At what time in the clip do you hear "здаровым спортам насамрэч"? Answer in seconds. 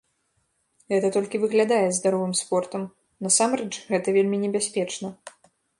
1.97-3.73